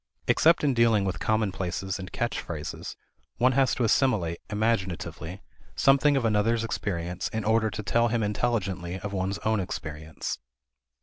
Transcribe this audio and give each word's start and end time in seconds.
Except 0.27 0.63
in 0.63 0.73
dealing 0.73 1.05
with 1.05 1.19
commonplaces 1.19 1.99
and 1.99 2.11
catch 2.11 2.39
phrases 2.39 2.95
one 3.37 3.51
has 3.51 3.75
to 3.75 3.83
assimilate, 3.83 4.39
imaginatively, 4.49 5.43
something 5.75 6.17
of 6.17 6.25
another's 6.25 6.63
experience 6.63 7.27
in 7.27 7.43
order 7.45 7.69
to 7.69 7.83
tell 7.83 8.07
him 8.07 8.23
intelligently 8.23 8.99
of 8.99 9.13
one's 9.13 9.37
own 9.45 9.59
experience. 9.59 10.39